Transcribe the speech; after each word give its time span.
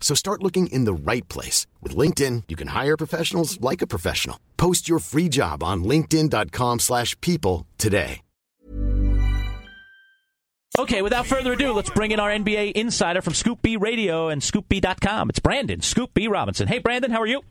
So 0.00 0.16
start 0.16 0.42
looking 0.42 0.66
in 0.66 0.86
the 0.86 0.92
right 0.92 1.28
place. 1.28 1.68
With 1.80 1.94
LinkedIn, 1.94 2.44
you 2.48 2.56
can 2.56 2.68
hire 2.68 2.96
professionals 2.96 3.60
like 3.60 3.80
a 3.80 3.86
professional. 3.86 4.40
Post 4.56 4.88
your 4.88 4.98
free 4.98 5.28
job 5.28 5.62
on 5.62 5.84
linkedin.com 5.84 6.80
slash 6.80 7.14
people 7.20 7.68
today. 7.78 8.22
Okay, 10.78 11.02
without 11.02 11.26
further 11.26 11.54
ado, 11.54 11.72
let's 11.72 11.90
bring 11.90 12.12
in 12.12 12.20
our 12.20 12.30
NBA 12.30 12.72
insider 12.72 13.20
from 13.20 13.34
Scoop 13.34 13.60
B 13.60 13.76
Radio 13.76 14.28
and 14.28 14.40
ScoopB.com. 14.40 15.28
It's 15.28 15.40
Brandon, 15.40 15.80
Scoop 15.80 16.14
B 16.14 16.28
Robinson. 16.28 16.68
Hey, 16.68 16.78
Brandon, 16.78 17.10
how 17.10 17.20
are 17.20 17.26
you? 17.26 17.42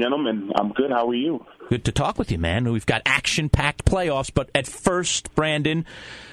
Gentlemen, 0.00 0.50
I'm 0.58 0.72
good. 0.72 0.90
How 0.90 1.08
are 1.08 1.14
you? 1.14 1.44
Good 1.70 1.84
to 1.86 1.92
talk 1.92 2.18
with 2.18 2.30
you, 2.30 2.38
man. 2.38 2.70
We've 2.70 2.86
got 2.86 3.02
action 3.06 3.48
packed 3.48 3.84
playoffs, 3.84 4.30
but 4.32 4.50
at 4.54 4.66
first, 4.66 5.34
Brandon, 5.34 5.84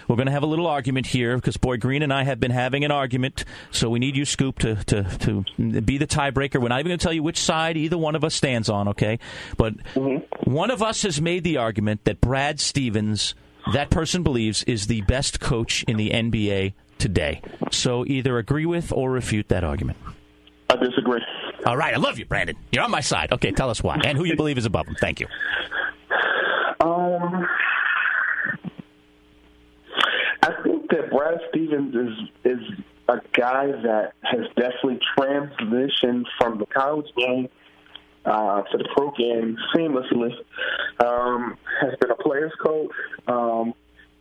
we're 0.07 0.15
going 0.17 0.25
to 0.27 0.31
have 0.31 0.43
a 0.43 0.47
little 0.47 0.67
argument 0.67 1.07
here 1.07 1.35
because 1.37 1.57
Boy 1.57 1.77
Green 1.77 2.03
and 2.03 2.11
I 2.13 2.23
have 2.23 2.39
been 2.39 2.51
having 2.51 2.83
an 2.83 2.91
argument. 2.91 3.45
So 3.71 3.89
we 3.89 3.99
need 3.99 4.15
you, 4.15 4.25
Scoop, 4.25 4.59
to, 4.59 4.75
to, 4.83 5.03
to 5.03 5.81
be 5.81 5.97
the 5.97 6.05
tiebreaker. 6.05 6.61
We're 6.61 6.67
not 6.67 6.79
even 6.79 6.89
going 6.89 6.99
to 6.99 7.03
tell 7.03 7.13
you 7.13 7.23
which 7.23 7.39
side 7.39 7.77
either 7.77 7.97
one 7.97 8.15
of 8.15 8.23
us 8.23 8.35
stands 8.35 8.69
on, 8.69 8.89
okay? 8.89 9.19
But 9.57 9.73
Mm-hmm. 9.95 10.51
one 10.51 10.69
of 10.71 10.81
us 10.83 11.03
has 11.03 11.21
made 11.21 11.43
the 11.43 11.57
argument 11.57 12.03
that 12.03 12.19
Brad 12.21 12.59
Stevens, 12.59 13.33
that 13.73 13.89
person 13.89 14.23
believes, 14.23 14.63
is 14.63 14.87
the 14.87 15.01
best 15.03 15.39
coach 15.39 15.83
in 15.87 15.97
the 15.97 16.09
NBA 16.09 16.73
today. 16.99 17.41
So 17.71 18.05
either 18.05 18.37
agree 18.37 18.65
with 18.65 18.91
or 18.91 19.09
refute 19.11 19.47
that 19.49 19.63
argument. 19.63 19.97
I 20.69 20.75
disagree. 20.75 21.21
All 21.65 21.77
right, 21.77 21.93
I 21.93 21.97
love 21.97 22.19
you, 22.19 22.25
Brandon. 22.25 22.55
You're 22.71 22.83
on 22.83 22.91
my 22.91 22.99
side. 22.99 23.31
Okay, 23.31 23.51
tell 23.51 23.69
us 23.69 23.81
why 23.81 23.99
and 24.03 24.17
who 24.17 24.25
you 24.25 24.35
believe 24.35 24.57
is 24.57 24.65
above 24.65 24.87
him. 24.87 24.95
Thank 24.99 25.19
you. 25.19 25.27
Um, 26.81 27.47
I 30.41 30.51
think 30.63 30.89
that 30.89 31.09
Brad 31.09 31.39
Stevens 31.49 31.95
is 31.95 32.29
is 32.43 32.59
a 33.07 33.19
guy 33.37 33.67
that 33.67 34.13
has 34.23 34.45
definitely 34.57 34.99
transitioned 35.17 36.25
from 36.37 36.57
the 36.57 36.65
college 36.65 37.07
game 37.17 37.47
uh, 38.25 38.61
to 38.63 38.77
the 38.77 38.87
pro 38.95 39.11
game 39.11 39.57
seamlessly. 39.73 40.33
Um, 40.99 41.57
has 41.81 41.93
been 41.99 42.11
a 42.11 42.15
players 42.15 42.51
coach. 42.61 42.91
Um, 43.27 43.73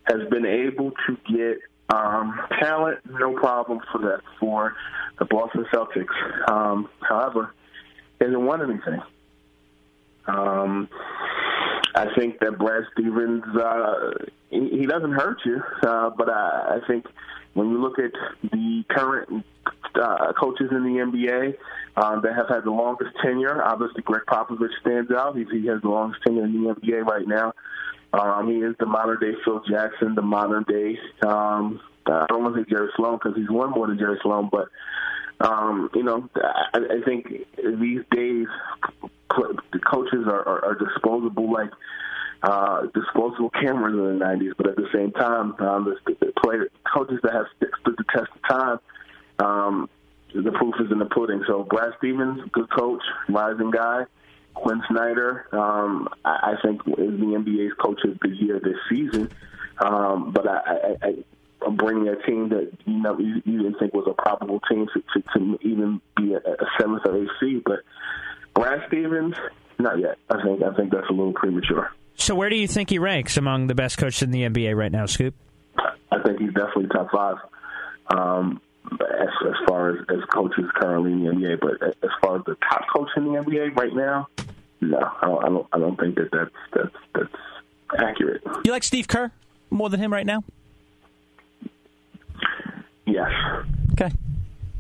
has 0.04 0.28
been 0.30 0.46
able 0.46 0.92
to 1.06 1.16
get 1.32 1.58
um, 1.88 2.40
talent, 2.60 2.98
no 3.08 3.34
problem 3.34 3.80
for 3.90 3.98
that 4.02 4.20
for 4.38 4.74
the 5.18 5.24
Boston 5.24 5.66
Celtics. 5.72 6.50
Um, 6.50 6.88
however, 7.00 7.52
hasn't 8.20 8.40
won 8.40 8.62
anything. 8.62 9.00
Um, 10.26 10.88
I 11.94 12.06
think 12.16 12.38
that 12.40 12.58
Brad 12.58 12.84
Stevens, 12.92 13.44
uh, 13.56 14.10
he, 14.50 14.68
he 14.68 14.86
doesn't 14.86 15.12
hurt 15.12 15.38
you, 15.44 15.62
uh, 15.82 16.10
but 16.10 16.30
I, 16.30 16.78
I 16.78 16.86
think 16.86 17.06
when 17.54 17.70
you 17.70 17.80
look 17.80 17.98
at 17.98 18.12
the 18.50 18.84
current 18.88 19.44
uh, 19.94 20.32
coaches 20.32 20.68
in 20.70 20.84
the 20.84 21.00
NBA 21.00 21.54
um, 22.02 22.22
that 22.22 22.34
have 22.34 22.48
had 22.48 22.64
the 22.64 22.70
longest 22.70 23.10
tenure, 23.22 23.62
obviously 23.62 24.02
Gregg 24.02 24.22
Popovich 24.26 24.70
stands 24.80 25.10
out. 25.10 25.36
He, 25.36 25.44
he 25.44 25.66
has 25.66 25.82
the 25.82 25.88
longest 25.88 26.22
tenure 26.22 26.44
in 26.44 26.52
the 26.52 26.74
NBA 26.74 27.04
right 27.04 27.26
now. 27.26 27.52
Um, 28.12 28.48
he 28.48 28.58
is 28.58 28.74
the 28.78 28.86
modern 28.86 29.18
day 29.20 29.32
Phil 29.44 29.62
Jackson, 29.68 30.14
the 30.14 30.22
modern 30.22 30.64
day. 30.64 30.98
Um, 31.26 31.80
I 32.06 32.26
don't 32.28 32.42
want 32.42 32.56
to 32.56 32.62
say 32.62 32.70
Jerry 32.70 32.90
Sloan 32.96 33.18
because 33.22 33.36
he's 33.36 33.48
won 33.48 33.70
more 33.70 33.86
than 33.86 33.98
Jerry 33.98 34.18
Sloan, 34.22 34.50
but 34.50 34.68
um, 35.40 35.90
you 35.94 36.02
know, 36.02 36.28
I, 36.36 36.78
I 36.78 37.04
think 37.04 37.28
these 37.28 38.02
days 38.10 38.46
the 39.72 39.78
coaches 39.78 40.26
are, 40.26 40.46
are, 40.46 40.64
are 40.64 40.74
disposable 40.74 41.52
like 41.52 41.70
uh, 42.42 42.82
disposable 42.94 43.50
cameras 43.50 43.94
in 43.94 44.18
the 44.18 44.24
'90s, 44.24 44.52
but 44.56 44.68
at 44.68 44.76
the 44.76 44.88
same 44.92 45.12
time, 45.12 45.54
um, 45.60 45.96
the, 46.06 46.14
the 46.20 46.32
player 46.42 46.68
coaches 46.92 47.18
that 47.22 47.32
have 47.32 47.46
stood 47.56 47.94
the 47.96 48.04
test 48.12 48.28
of 48.34 48.48
time. 48.48 48.78
Um, 49.38 49.88
the 50.34 50.52
proof 50.52 50.74
is 50.80 50.90
in 50.90 50.98
the 50.98 51.06
pudding. 51.06 51.42
So 51.46 51.64
Brad 51.64 51.92
Stevens, 51.98 52.40
good 52.52 52.70
coach, 52.70 53.02
rising 53.28 53.70
guy. 53.70 54.04
Quin 54.54 54.82
Snyder, 54.88 55.46
um, 55.52 56.08
I, 56.24 56.52
I 56.52 56.54
think 56.62 56.82
is 56.86 57.18
the 57.18 57.36
NBA's 57.38 57.74
coach 57.78 58.00
of 58.04 58.18
the 58.20 58.28
year 58.28 58.60
this 58.60 58.76
season. 58.88 59.30
Um, 59.78 60.32
but 60.32 60.46
I, 60.46 60.60
I, 60.66 60.96
I 61.02 61.14
I'm 61.66 61.76
bringing 61.76 62.08
a 62.08 62.16
team 62.26 62.48
that 62.50 62.72
you 62.84 63.02
know 63.02 63.18
you, 63.18 63.42
you 63.44 63.62
didn't 63.62 63.78
think 63.78 63.94
was 63.94 64.06
a 64.08 64.14
probable 64.20 64.60
team 64.68 64.86
to, 64.94 65.02
to, 65.14 65.38
to 65.38 65.58
even 65.62 66.00
be 66.16 66.34
a, 66.34 66.38
a 66.38 66.66
seventh 66.78 67.02
or 67.06 67.22
eighth 67.22 67.30
seed. 67.40 67.62
But 67.64 67.80
Brad 68.54 68.82
Stevens, 68.88 69.34
not 69.78 69.98
yet. 69.98 70.18
I 70.30 70.42
think 70.42 70.62
I 70.62 70.74
think 70.74 70.92
that's 70.92 71.08
a 71.08 71.12
little 71.12 71.32
premature. 71.32 71.92
So 72.16 72.34
where 72.34 72.50
do 72.50 72.56
you 72.56 72.68
think 72.68 72.90
he 72.90 72.98
ranks 72.98 73.36
among 73.36 73.66
the 73.68 73.74
best 73.74 73.98
coaches 73.98 74.22
in 74.22 74.30
the 74.30 74.42
NBA 74.42 74.76
right 74.76 74.92
now, 74.92 75.06
Scoop? 75.06 75.34
I 75.76 76.22
think 76.22 76.40
he's 76.40 76.52
definitely 76.52 76.88
top 76.88 77.10
five. 77.10 77.36
Um, 78.14 78.60
as, 78.92 79.28
as 79.48 79.54
far 79.66 79.90
as, 79.90 79.96
as 80.10 80.24
coaches 80.32 80.64
currently 80.74 81.12
in 81.12 81.24
the 81.24 81.30
NBA, 81.30 81.60
but 81.60 81.82
as 82.02 82.10
far 82.20 82.36
as 82.36 82.44
the 82.44 82.56
top 82.70 82.84
coach 82.94 83.08
in 83.16 83.24
the 83.24 83.40
NBA 83.40 83.76
right 83.76 83.94
now, 83.94 84.28
no, 84.82 84.98
I 84.98 85.26
don't. 85.26 85.44
I 85.44 85.48
don't, 85.48 85.66
I 85.72 85.78
don't 85.78 85.98
think 85.98 86.16
that 86.16 86.28
that's 86.32 86.50
that's 86.74 86.96
that's 87.14 88.00
accurate. 88.02 88.42
You 88.64 88.72
like 88.72 88.82
Steve 88.82 89.06
Kerr 89.08 89.30
more 89.70 89.88
than 89.88 90.00
him 90.00 90.12
right 90.12 90.26
now? 90.26 90.42
Yes. 93.06 93.30
Okay. 93.92 94.10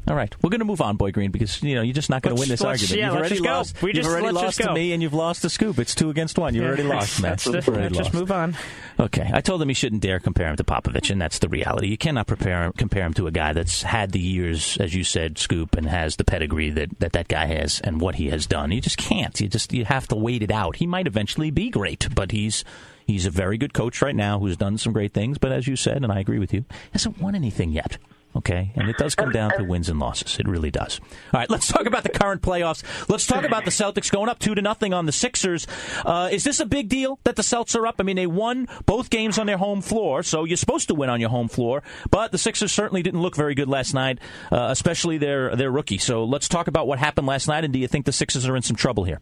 All 0.08 0.16
right, 0.16 0.34
we're 0.42 0.50
going 0.50 0.58
to 0.58 0.64
move 0.64 0.80
on, 0.80 0.96
Boy 0.96 1.12
Green, 1.12 1.30
because 1.30 1.62
you 1.62 1.76
know 1.76 1.82
you're 1.82 1.94
just 1.94 2.10
not 2.10 2.22
going 2.22 2.34
to 2.34 2.40
win 2.40 2.48
this 2.48 2.60
let's- 2.60 2.82
argument. 2.82 2.98
yeah, 2.98 3.04
you've 3.06 3.12
let's 3.14 3.20
already 3.20 3.34
just 3.36 3.44
go. 3.44 3.50
lost. 3.50 3.82
We 3.82 3.88
you've 3.90 3.94
just- 3.96 4.08
already 4.10 4.30
lost 4.32 4.58
just 4.58 4.68
to 4.68 4.74
me, 4.74 4.92
and 4.92 5.00
you've 5.00 5.14
lost 5.14 5.42
to 5.42 5.48
Scoop. 5.48 5.78
It's 5.78 5.94
two 5.94 6.10
against 6.10 6.36
one. 6.38 6.56
You've 6.56 6.64
already 6.64 6.82
lost, 6.82 7.22
man. 7.22 7.30
Let's 7.32 7.46
You've 7.46 7.54
just, 7.54 7.68
already 7.68 7.94
just 7.94 8.12
move 8.12 8.32
on. 8.32 8.56
Okay, 8.98 9.30
I 9.32 9.40
told 9.40 9.62
him 9.62 9.68
he 9.68 9.74
shouldn't 9.74 10.02
dare 10.02 10.18
compare 10.18 10.48
him 10.48 10.56
to 10.56 10.64
Popovich, 10.64 11.10
and 11.10 11.20
that's 11.22 11.38
the 11.38 11.48
reality. 11.48 11.86
You 11.86 11.96
cannot 11.96 12.26
prepare, 12.26 12.72
compare 12.76 13.04
him 13.06 13.14
to 13.14 13.28
a 13.28 13.30
guy 13.30 13.52
that's 13.52 13.82
had 13.84 14.10
the 14.10 14.18
years, 14.18 14.76
as 14.78 14.92
you 14.92 15.04
said, 15.04 15.38
Scoop, 15.38 15.76
and 15.76 15.86
has 15.88 16.16
the 16.16 16.24
pedigree 16.24 16.70
that, 16.70 16.98
that 16.98 17.12
that 17.12 17.28
guy 17.28 17.46
has, 17.46 17.80
and 17.84 18.00
what 18.00 18.16
he 18.16 18.28
has 18.30 18.44
done. 18.46 18.72
You 18.72 18.80
just 18.80 18.98
can't. 18.98 19.40
You 19.40 19.46
just 19.46 19.72
you 19.72 19.84
have 19.84 20.08
to 20.08 20.16
wait 20.16 20.42
it 20.42 20.50
out. 20.50 20.76
He 20.76 20.86
might 20.86 21.06
eventually 21.06 21.52
be 21.52 21.70
great, 21.70 22.08
but 22.12 22.32
he's 22.32 22.64
he's 23.06 23.24
a 23.24 23.30
very 23.30 23.56
good 23.56 23.72
coach 23.72 24.02
right 24.02 24.16
now 24.16 24.40
who's 24.40 24.56
done 24.56 24.78
some 24.78 24.92
great 24.92 25.12
things. 25.12 25.38
But 25.38 25.52
as 25.52 25.68
you 25.68 25.76
said, 25.76 25.98
and 26.02 26.10
I 26.10 26.18
agree 26.18 26.40
with 26.40 26.52
you, 26.52 26.64
hasn't 26.92 27.20
won 27.20 27.36
anything 27.36 27.70
yet. 27.70 27.98
Okay, 28.34 28.72
and 28.76 28.88
it 28.88 28.96
does 28.96 29.14
come 29.14 29.30
down 29.32 29.50
to 29.58 29.64
wins 29.64 29.88
and 29.88 29.98
losses. 29.98 30.38
It 30.38 30.48
really 30.48 30.70
does. 30.70 31.00
All 31.32 31.40
right, 31.40 31.50
let's 31.50 31.68
talk 31.68 31.86
about 31.86 32.02
the 32.02 32.08
current 32.08 32.42
playoffs. 32.42 32.82
Let's 33.08 33.26
talk 33.26 33.44
about 33.44 33.64
the 33.64 33.70
Celtics 33.70 34.10
going 34.10 34.28
up 34.28 34.38
two 34.38 34.54
to 34.54 34.62
nothing 34.62 34.94
on 34.94 35.06
the 35.06 35.12
Sixers. 35.12 35.66
Uh, 36.04 36.28
is 36.32 36.44
this 36.44 36.60
a 36.60 36.66
big 36.66 36.88
deal 36.88 37.18
that 37.24 37.36
the 37.36 37.42
Celtics 37.42 37.76
are 37.76 37.86
up? 37.86 37.96
I 37.98 38.04
mean, 38.04 38.16
they 38.16 38.26
won 38.26 38.68
both 38.86 39.10
games 39.10 39.38
on 39.38 39.46
their 39.46 39.58
home 39.58 39.82
floor, 39.82 40.22
so 40.22 40.44
you're 40.44 40.56
supposed 40.56 40.88
to 40.88 40.94
win 40.94 41.10
on 41.10 41.20
your 41.20 41.30
home 41.30 41.48
floor. 41.48 41.82
But 42.10 42.32
the 42.32 42.38
Sixers 42.38 42.72
certainly 42.72 43.02
didn't 43.02 43.20
look 43.20 43.36
very 43.36 43.54
good 43.54 43.68
last 43.68 43.92
night, 43.92 44.18
uh, 44.50 44.68
especially 44.70 45.18
their 45.18 45.54
their 45.54 45.70
rookie. 45.70 45.98
So 45.98 46.24
let's 46.24 46.48
talk 46.48 46.68
about 46.68 46.86
what 46.86 46.98
happened 46.98 47.26
last 47.26 47.48
night. 47.48 47.64
And 47.64 47.72
do 47.72 47.78
you 47.78 47.88
think 47.88 48.06
the 48.06 48.12
Sixers 48.12 48.48
are 48.48 48.56
in 48.56 48.62
some 48.62 48.76
trouble 48.76 49.04
here? 49.04 49.20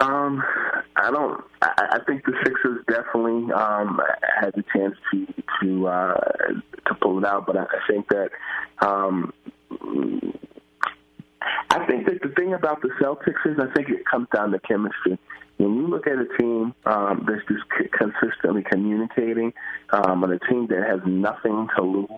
Um, 0.00 0.42
I 0.96 1.10
don't. 1.10 1.44
I, 1.62 1.88
I 1.92 1.98
think 2.06 2.24
the 2.24 2.32
Sixers 2.44 2.84
definitely 2.86 3.52
um, 3.52 4.00
had 4.40 4.52
the 4.54 4.64
chance 4.74 4.94
to 5.12 5.26
to 5.60 5.88
uh, 5.88 6.14
to 6.86 6.94
pull 7.00 7.18
it 7.18 7.24
out, 7.24 7.46
but 7.46 7.56
I, 7.56 7.66
think 7.88 8.08
that 8.08 8.30
um, 8.80 9.32
I 11.70 11.86
think 11.86 12.06
that 12.06 12.20
the 12.22 12.32
thing 12.36 12.52
about 12.54 12.82
the 12.82 12.90
Celtics 13.00 13.46
is 13.46 13.58
I 13.58 13.72
think 13.74 13.88
it 13.88 14.04
comes 14.10 14.28
down 14.34 14.52
to 14.52 14.60
chemistry. 14.60 15.18
When 15.58 15.76
you 15.76 15.86
look 15.86 16.06
at 16.06 16.14
a 16.18 16.26
team 16.38 16.74
um, 16.86 17.26
that's 17.28 17.46
just 17.46 17.92
consistently 17.92 18.64
communicating, 18.68 19.52
um, 19.90 20.24
and 20.24 20.32
a 20.32 20.38
team 20.50 20.66
that 20.68 20.82
has 20.88 21.00
nothing 21.06 21.68
to 21.76 21.82
lose, 21.82 22.08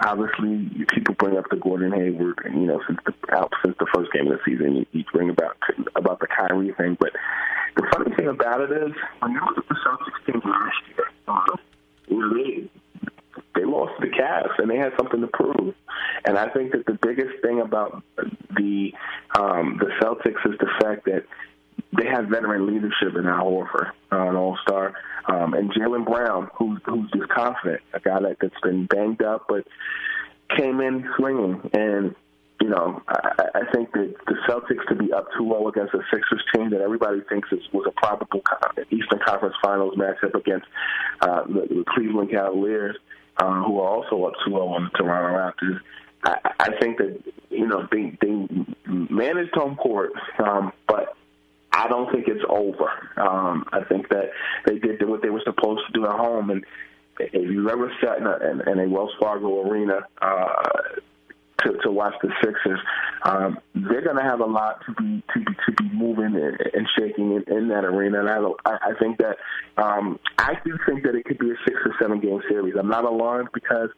obviously 0.00 0.70
people 0.92 1.14
bring 1.14 1.36
up 1.36 1.44
the 1.50 1.56
Gordon 1.56 1.92
Hayward, 1.92 2.40
you 2.52 2.66
know, 2.66 2.80
since 2.86 2.98
the 3.06 3.14
out 3.36 3.52
since 3.64 3.76
the 3.78 3.86
first 3.94 4.12
game 4.12 4.26
of 4.30 4.38
the 4.38 4.44
season, 4.44 4.76
you, 4.76 4.86
you 4.92 5.04
bring 5.12 5.30
about 5.30 5.56
about 5.94 6.20
the 6.20 6.26
Kyrie 6.26 6.74
thing. 6.74 6.96
But 6.98 7.12
the 7.76 7.86
funny 7.92 8.14
thing 8.16 8.28
about 8.28 8.60
it 8.62 8.72
is, 8.72 8.92
when 9.20 9.32
you 9.32 9.40
look 9.46 9.58
at 9.58 9.68
the 9.68 9.76
Celtics 9.86 10.26
team 10.26 10.42
last 10.44 10.76
year, 10.88 11.06
know, 12.18 12.34
they 12.34 12.68
they 13.54 13.64
lost 13.64 13.92
the 14.00 14.06
Cavs 14.06 14.58
and 14.58 14.70
they 14.70 14.76
had 14.76 14.92
something 14.96 15.20
to 15.20 15.26
prove. 15.28 15.74
And 16.24 16.38
I 16.38 16.48
think 16.48 16.72
that 16.72 16.86
the 16.86 16.98
biggest 17.00 17.40
thing 17.42 17.60
about 17.60 18.02
the 18.56 18.92
um, 19.38 19.80
the 19.80 19.90
Celtics 20.00 20.46
is 20.46 20.58
the 20.58 20.70
fact 20.80 21.04
that 21.06 21.24
they 21.96 22.06
have 22.06 22.26
veteran 22.26 22.66
leadership 22.66 23.16
in 23.16 23.26
Al 23.26 23.46
Horford, 23.46 23.90
uh, 24.12 24.28
an 24.28 24.36
All 24.36 24.58
Star, 24.62 24.94
um, 25.26 25.54
and 25.54 25.72
Jaylen 25.72 26.04
Brown, 26.04 26.50
who's 26.54 26.80
who's 26.84 27.10
just 27.10 27.28
confident, 27.28 27.82
a 27.92 28.00
guy 28.00 28.20
that, 28.20 28.36
that's 28.40 28.60
been 28.62 28.86
banged 28.86 29.22
up 29.22 29.46
but 29.48 29.66
came 30.56 30.80
in 30.80 31.08
swinging. 31.16 31.70
And 31.72 32.14
you 32.60 32.68
know, 32.68 33.02
I, 33.08 33.48
I 33.54 33.72
think 33.72 33.92
that 33.92 34.14
the 34.26 34.34
Celtics 34.48 34.86
to 34.88 34.94
be 34.94 35.12
up 35.12 35.28
2-0 35.38 35.68
against 35.68 35.94
a 35.94 36.00
Sixers 36.12 36.44
team 36.54 36.70
that 36.70 36.80
everybody 36.80 37.20
thinks 37.28 37.48
is, 37.52 37.60
was 37.72 37.86
a 37.88 37.92
probable 37.92 38.42
Eastern 38.90 39.18
Conference 39.24 39.54
Finals 39.62 39.96
matchup 39.96 40.34
against 40.34 40.66
uh, 41.22 41.44
the, 41.44 41.66
the 41.68 41.84
Cleveland 41.88 42.30
Cavaliers 42.30 42.96
uh, 43.38 43.62
who 43.62 43.80
are 43.80 43.88
also 43.88 44.24
up 44.24 44.34
2-0 44.46 44.68
on 44.68 44.84
the 44.84 44.98
Toronto 44.98 45.38
Raptors. 45.38 45.80
I, 46.22 46.50
I 46.60 46.78
think 46.78 46.98
that 46.98 47.18
you 47.48 47.66
know 47.66 47.88
they 47.90 48.16
they 48.20 48.46
managed 48.86 49.54
home 49.54 49.76
court, 49.76 50.12
um, 50.38 50.72
but 50.86 51.16
I 51.72 51.88
don't 51.88 52.12
think 52.12 52.26
it's 52.28 52.44
over. 52.48 52.90
Um, 53.16 53.64
I 53.72 53.84
think 53.84 54.08
that 54.08 54.30
they 54.66 54.78
did 54.78 55.08
what 55.08 55.22
they 55.22 55.30
were 55.30 55.42
supposed 55.44 55.82
to 55.86 55.92
do 55.92 56.04
at 56.04 56.12
home, 56.12 56.50
and 56.50 56.64
if 57.18 57.50
you've 57.50 57.68
ever 57.68 57.92
sat 58.02 58.18
in 58.18 58.26
a, 58.26 58.36
in, 58.50 58.68
in 58.68 58.86
a 58.86 58.88
Wells 58.88 59.12
Fargo 59.20 59.68
arena 59.68 60.00
uh, 60.22 60.48
to, 61.64 61.76
to 61.82 61.90
watch 61.90 62.14
the 62.22 62.30
Sixers, 62.42 62.80
um, 63.22 63.58
they're 63.74 64.02
going 64.02 64.16
to 64.16 64.22
have 64.22 64.40
a 64.40 64.46
lot 64.46 64.82
to 64.86 64.92
be 64.94 65.22
to 65.34 65.38
be 65.38 65.52
to 65.66 65.72
be 65.72 65.90
moving 65.94 66.34
and, 66.36 66.58
and 66.72 66.88
shaking 66.98 67.32
in, 67.32 67.54
in 67.54 67.68
that 67.68 67.84
arena. 67.84 68.20
And 68.20 68.28
I, 68.28 68.38
I 68.64 68.92
think 68.98 69.18
that 69.18 69.36
um, 69.76 70.18
I 70.38 70.54
do 70.64 70.78
think 70.86 71.04
that 71.04 71.14
it 71.14 71.24
could 71.24 71.38
be 71.38 71.50
a 71.50 71.56
six 71.64 71.76
or 71.84 71.94
seven 72.00 72.20
game 72.20 72.40
series. 72.48 72.74
I'm 72.78 72.88
not 72.88 73.04
alarmed 73.04 73.50
because 73.52 73.90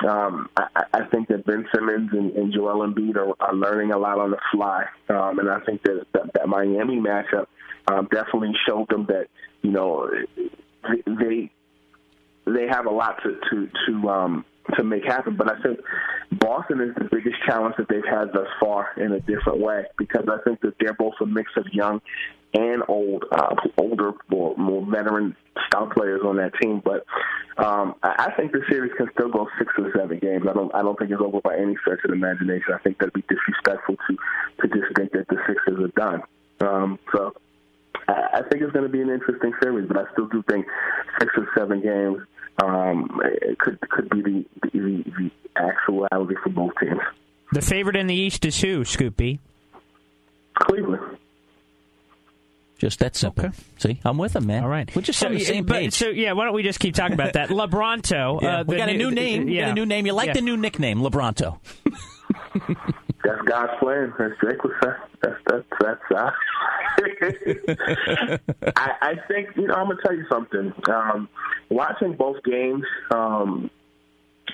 um, 0.00 0.48
I, 0.56 0.84
I 0.92 1.04
think 1.06 1.28
that 1.28 1.44
Ben 1.44 1.66
Simmons 1.74 2.10
and, 2.12 2.32
and 2.32 2.52
Joel 2.52 2.86
Embiid 2.86 3.16
are, 3.16 3.34
are 3.40 3.54
learning 3.54 3.92
a 3.92 3.98
lot 3.98 4.18
on 4.18 4.30
the 4.30 4.38
fly, 4.52 4.86
um, 5.08 5.38
and 5.38 5.50
I 5.50 5.60
think 5.60 5.82
that 5.82 6.06
that, 6.12 6.32
that 6.34 6.48
Miami 6.48 6.98
matchup 6.98 7.46
um, 7.88 8.08
definitely 8.10 8.52
showed 8.66 8.88
them 8.88 9.06
that 9.06 9.28
you 9.62 9.70
know 9.70 10.10
they 11.06 11.50
they 12.46 12.66
have 12.68 12.86
a 12.86 12.90
lot 12.90 13.22
to 13.22 13.38
to 13.50 13.70
to 13.86 14.08
um, 14.08 14.44
to 14.76 14.84
make 14.84 15.04
happen. 15.04 15.36
But 15.36 15.50
I 15.50 15.62
think 15.62 15.80
Boston 16.32 16.80
is 16.80 16.94
the 16.96 17.08
biggest 17.10 17.36
challenge 17.46 17.76
that 17.78 17.88
they've 17.88 18.04
had 18.08 18.32
thus 18.32 18.48
far 18.60 18.88
in 18.96 19.12
a 19.12 19.20
different 19.20 19.60
way 19.60 19.84
because 19.98 20.26
I 20.28 20.38
think 20.44 20.60
that 20.62 20.74
they're 20.80 20.94
both 20.94 21.14
a 21.20 21.26
mix 21.26 21.52
of 21.56 21.66
young 21.72 22.00
and 22.54 22.82
old, 22.88 23.24
uh, 23.32 23.54
older, 23.78 24.12
more, 24.28 24.56
more 24.56 24.84
veteran 24.90 25.36
style 25.66 25.88
players 25.88 26.20
on 26.24 26.36
that 26.36 26.52
team. 26.60 26.82
But 26.84 27.04
um, 27.56 27.94
I 28.02 28.32
think 28.36 28.52
the 28.52 28.62
series 28.68 28.92
can 28.96 29.08
still 29.12 29.30
go 29.30 29.48
six 29.58 29.72
or 29.78 29.90
seven 29.96 30.18
games. 30.18 30.44
I 30.48 30.52
don't, 30.52 30.74
I 30.74 30.82
don't 30.82 30.98
think 30.98 31.10
it's 31.10 31.20
over 31.20 31.40
by 31.40 31.56
any 31.56 31.76
stretch 31.80 32.00
of 32.04 32.10
the 32.10 32.16
imagination. 32.16 32.74
I 32.74 32.78
think 32.78 32.98
that'd 32.98 33.14
be 33.14 33.24
disrespectful 33.28 33.96
to 33.96 34.16
to 34.60 34.68
just 34.68 34.96
think 34.96 35.12
that 35.12 35.28
the 35.28 35.36
Sixers 35.46 35.84
are 35.84 36.00
done. 36.00 36.22
Um, 36.60 36.98
so 37.14 37.34
I 38.08 38.42
think 38.50 38.62
it's 38.62 38.72
going 38.72 38.86
to 38.86 38.92
be 38.92 39.00
an 39.00 39.10
interesting 39.10 39.52
series, 39.62 39.88
but 39.88 39.96
I 39.96 40.04
still 40.12 40.28
do 40.28 40.42
think 40.48 40.66
six 41.18 41.32
or 41.36 41.48
seven 41.56 41.80
games 41.80 42.18
um, 42.62 43.20
it 43.24 43.58
could 43.58 43.80
could 43.88 44.10
be 44.10 44.22
the, 44.22 44.44
the, 44.72 45.04
the 45.04 45.30
actuality 45.56 46.34
for 46.42 46.50
both 46.50 46.72
teams. 46.80 47.00
The 47.52 47.62
favorite 47.62 47.96
in 47.96 48.06
the 48.06 48.14
East 48.14 48.44
is 48.44 48.60
who, 48.60 48.80
Scoopy? 48.80 49.38
Cleveland. 50.54 51.18
Just 52.82 52.98
that 52.98 53.14
simple. 53.14 53.44
Okay. 53.44 53.54
See, 53.78 54.00
I'm 54.04 54.18
with 54.18 54.34
him, 54.34 54.48
man. 54.48 54.64
All 54.64 54.68
right, 54.68 54.92
we're 54.96 55.02
just 55.02 55.20
so, 55.20 55.28
on 55.28 55.34
the 55.34 55.38
same 55.38 55.64
but, 55.64 55.74
page. 55.76 55.94
So 55.94 56.08
yeah, 56.08 56.32
why 56.32 56.46
don't 56.46 56.52
we 56.52 56.64
just 56.64 56.80
keep 56.80 56.96
talking 56.96 57.14
about 57.14 57.34
that? 57.34 57.48
Lebronto. 57.50 58.42
yeah, 58.42 58.58
uh, 58.58 58.64
we 58.64 58.76
got 58.76 58.86
new, 58.86 58.94
a 58.94 58.96
new 58.96 59.10
name. 59.12 59.48
Yeah. 59.48 59.66
got 59.66 59.70
a 59.70 59.74
new 59.74 59.86
name. 59.86 60.04
You 60.04 60.14
like 60.14 60.26
yeah. 60.26 60.32
the 60.32 60.40
new 60.40 60.56
nickname, 60.56 60.98
Lebronto? 60.98 61.60
that's 63.22 63.40
God's 63.44 63.72
plan. 63.78 64.12
That's 64.18 64.34
Drake 64.40 64.64
was 64.64 64.72
saying. 64.82 64.96
That's 65.22 65.36
that's 65.46 65.64
that's. 65.80 66.00
Uh, 66.10 66.30
I, 68.74 68.90
I 69.00 69.14
think 69.28 69.50
you 69.54 69.68
know. 69.68 69.74
I'm 69.74 69.86
gonna 69.86 70.00
tell 70.04 70.16
you 70.16 70.26
something. 70.28 70.72
Um, 70.90 71.28
watching 71.68 72.16
both 72.16 72.42
games, 72.42 72.82
um, 73.12 73.70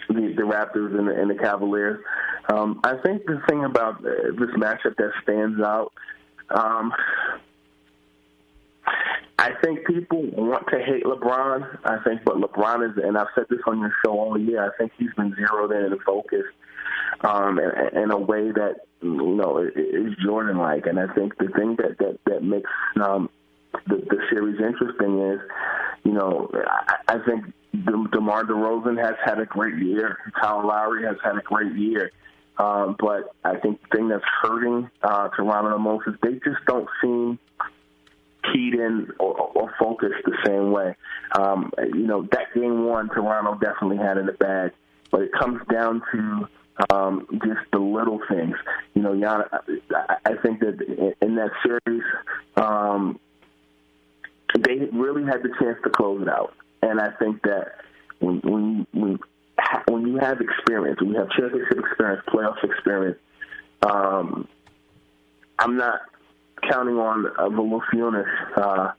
the, 0.08 0.34
the 0.36 0.42
Raptors 0.42 0.98
and 0.98 1.08
the, 1.08 1.18
and 1.18 1.30
the 1.30 1.34
Cavaliers. 1.34 1.98
Um, 2.52 2.82
I 2.84 2.98
think 2.98 3.24
the 3.24 3.40
thing 3.48 3.64
about 3.64 4.04
uh, 4.04 4.32
this 4.38 4.50
matchup 4.50 4.96
that 4.98 5.12
stands 5.22 5.62
out. 5.62 5.94
Um, 6.50 6.92
I 9.38 9.52
think 9.62 9.86
people 9.86 10.22
want 10.32 10.66
to 10.68 10.78
hate 10.78 11.04
LeBron. 11.04 11.78
I 11.84 12.02
think, 12.02 12.22
but 12.24 12.36
LeBron 12.36 12.90
is, 12.90 13.02
and 13.02 13.16
I've 13.16 13.28
said 13.36 13.44
this 13.48 13.60
on 13.66 13.78
your 13.78 13.92
show 14.04 14.12
all 14.12 14.38
year. 14.38 14.64
I 14.64 14.76
think 14.76 14.92
he's 14.98 15.14
been 15.16 15.34
zeroed 15.36 15.70
in 15.70 15.92
and 15.92 16.02
focused 16.02 16.54
um, 17.20 17.60
in, 17.60 18.02
in 18.02 18.10
a 18.10 18.18
way 18.18 18.50
that 18.50 18.80
you 19.00 19.36
know 19.36 19.58
is 19.58 20.14
Jordan-like. 20.24 20.86
And 20.86 20.98
I 20.98 21.06
think 21.14 21.38
the 21.38 21.48
thing 21.56 21.76
that 21.76 21.98
that 21.98 22.18
that 22.26 22.42
makes 22.42 22.68
um, 23.00 23.30
the, 23.86 23.96
the 23.96 24.18
series 24.28 24.60
interesting 24.60 25.20
is, 25.20 25.40
you 26.04 26.12
know, 26.12 26.50
I, 26.66 26.96
I 27.06 27.18
think 27.24 27.44
De- 27.72 28.08
DeMar 28.10 28.44
DeRozan 28.44 29.00
has 29.00 29.14
had 29.24 29.38
a 29.38 29.46
great 29.46 29.76
year. 29.76 30.18
Kyle 30.40 30.66
Lowry 30.66 31.04
has 31.04 31.16
had 31.22 31.36
a 31.36 31.42
great 31.42 31.76
year. 31.76 32.10
Um, 32.58 32.96
but 32.98 33.36
I 33.44 33.56
think 33.58 33.80
the 33.82 33.96
thing 33.96 34.08
that's 34.08 34.24
hurting 34.42 34.90
uh, 35.04 35.28
Toronto 35.28 35.70
the 35.70 35.78
most 35.78 36.08
is 36.08 36.14
they 36.22 36.32
just 36.32 36.64
don't 36.66 36.88
seem 37.00 37.38
keyed 38.44 38.74
in 38.74 39.08
or, 39.18 39.34
or 39.34 39.74
focused 39.78 40.24
the 40.24 40.36
same 40.46 40.70
way. 40.70 40.94
Um, 41.38 41.72
you 41.78 42.06
know, 42.06 42.22
that 42.32 42.54
game 42.54 42.84
one, 42.84 43.08
Toronto 43.08 43.54
definitely 43.54 43.98
had 43.98 44.18
in 44.18 44.26
the 44.26 44.32
bag, 44.32 44.72
but 45.10 45.22
it 45.22 45.32
comes 45.32 45.60
down 45.70 46.02
to 46.12 46.48
um, 46.90 47.26
just 47.44 47.70
the 47.72 47.78
little 47.78 48.20
things. 48.28 48.56
You 48.94 49.02
know, 49.02 49.18
Jan, 49.18 49.42
I 50.24 50.34
think 50.42 50.60
that 50.60 51.14
in 51.20 51.34
that 51.36 51.50
series, 51.64 52.02
um, 52.56 53.18
they 54.58 54.76
really 54.92 55.24
had 55.24 55.42
the 55.42 55.50
chance 55.60 55.78
to 55.84 55.90
close 55.90 56.22
it 56.22 56.28
out, 56.28 56.54
and 56.82 57.00
I 57.00 57.10
think 57.18 57.42
that 57.42 57.72
when 58.20 58.40
when 58.40 58.86
when, 58.92 59.18
when 59.88 60.06
you 60.06 60.18
have 60.18 60.40
experience, 60.40 61.00
when 61.00 61.10
you 61.10 61.18
have 61.18 61.30
championship 61.30 61.78
experience, 61.78 62.22
playoff 62.28 62.62
experience, 62.64 63.18
um, 63.82 64.48
I'm 65.58 65.76
not 65.76 66.00
counting 66.62 66.96
on 66.96 67.26
uh, 67.26 67.48
Valanciunas 67.48 68.24
uh, 68.56 68.92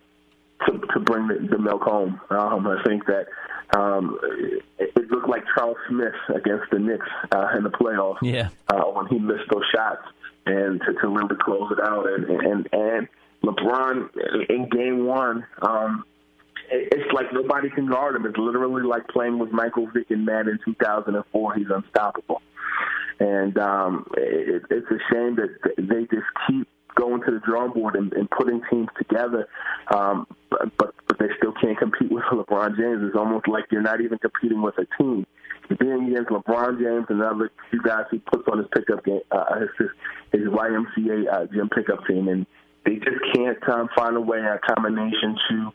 to 0.66 0.80
to 0.94 1.00
bring 1.00 1.28
the, 1.28 1.48
the 1.50 1.58
milk 1.58 1.84
home. 1.84 2.20
Um, 2.30 2.68
I 2.68 2.82
think 2.86 3.06
that 3.06 3.28
um, 3.78 4.20
it, 4.78 4.92
it 4.96 5.12
looked 5.12 5.30
like 5.30 5.44
Charles 5.56 5.78
Smith 5.88 6.14
against 6.30 6.72
the 6.72 6.80
Knicks 6.80 7.08
uh, 7.32 7.50
in 7.58 7.64
the 7.64 7.70
playoffs. 7.70 8.18
Yeah, 8.22 8.50
uh, 8.68 8.84
when 8.84 9.08
he 9.08 9.20
missed 9.20 9.50
those 9.52 9.64
shots 9.74 10.02
and 10.46 10.82
to, 10.82 10.94
to 10.94 11.08
really 11.08 11.36
close 11.42 11.72
it 11.72 11.80
out, 11.80 12.08
and 12.08 12.26
and 12.26 12.70
and 12.72 13.08
LeBron 13.44 14.50
in 14.50 14.70
Game 14.70 15.06
One. 15.06 15.46
Um, 15.62 16.06
it's 16.72 17.12
like 17.14 17.34
nobody 17.34 17.70
can 17.70 17.88
guard 17.88 18.16
him. 18.16 18.26
It's 18.28 18.38
literally 18.38 18.84
like 18.84 19.08
playing 19.08 19.40
with 19.40 19.52
Michael 19.52 19.88
Vick 19.88 20.12
and 20.12 20.24
Madden 20.24 20.60
in 20.68 20.74
2004. 20.74 21.56
He's 21.56 21.66
unstoppable, 21.70 22.42
and 23.20 23.58
um, 23.58 24.06
it, 24.16 24.64
it's 24.70 24.88
a 24.92 25.00
shame 25.12 25.36
that 25.36 25.50
they 25.78 26.02
just 26.16 26.28
keep 26.48 26.68
going 26.96 27.22
to 27.24 27.32
the 27.32 27.40
drawing 27.40 27.74
board 27.74 27.96
and, 27.96 28.12
and 28.14 28.30
putting 28.30 28.62
teams 28.70 28.90
together, 28.98 29.48
um, 29.94 30.28
but, 30.50 30.72
but 30.78 30.94
but 31.08 31.20
they 31.20 31.28
still 31.38 31.54
can't 31.62 31.78
compete 31.78 32.12
with 32.12 32.24
LeBron 32.32 32.78
James. 32.78 33.04
It's 33.04 33.18
almost 33.18 33.48
like 33.48 33.66
you're 33.72 33.82
not 33.82 34.02
even 34.02 34.18
competing 34.20 34.62
with 34.62 34.76
a 34.78 34.86
team. 35.02 35.26
You're 35.70 35.78
being 35.78 36.12
against 36.12 36.30
LeBron 36.30 36.80
James 36.80 37.06
and 37.10 37.22
other 37.22 37.52
two 37.72 37.80
guys 37.84 38.06
he 38.10 38.20
puts 38.20 38.44
on 38.52 38.58
his 38.58 38.68
pickup 38.74 39.06
game, 39.06 39.22
uh, 39.32 39.60
his, 39.60 39.90
his 40.32 40.48
YMCA 40.48 41.32
uh, 41.32 41.46
gym 41.54 41.70
pickup 41.70 42.06
team, 42.08 42.28
and 42.28 42.46
they 42.86 42.96
just 42.96 43.18
can't 43.36 43.70
um, 43.70 43.90
find 43.96 44.16
a 44.16 44.22
way, 44.22 44.40
a 44.40 44.60
combination 44.74 45.36
to 45.50 45.72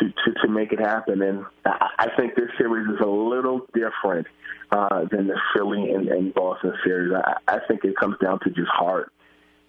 to 0.00 0.08
to, 0.08 0.40
to 0.42 0.48
make 0.48 0.72
it 0.72 0.80
happen. 0.80 1.22
And 1.22 1.44
I, 1.64 2.08
think 2.16 2.34
this 2.34 2.50
series 2.58 2.88
is 2.88 3.00
a 3.00 3.08
little 3.08 3.66
different 3.74 4.26
uh, 4.72 5.04
than 5.10 5.28
the 5.28 5.38
Philly 5.54 5.90
and, 5.92 6.08
and 6.08 6.34
Boston 6.34 6.72
series. 6.84 7.12
I, 7.14 7.34
I 7.46 7.58
think 7.68 7.84
it 7.84 7.96
comes 7.96 8.16
down 8.22 8.40
to 8.40 8.50
just 8.50 8.68
heart 8.68 9.12